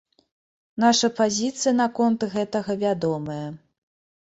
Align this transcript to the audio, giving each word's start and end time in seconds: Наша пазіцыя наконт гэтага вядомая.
Наша 0.83 1.07
пазіцыя 1.19 1.73
наконт 1.83 2.27
гэтага 2.33 2.79
вядомая. 2.87 3.41